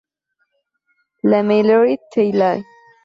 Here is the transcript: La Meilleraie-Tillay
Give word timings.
La 1.21 1.43
Meilleraie-Tillay 1.43 2.63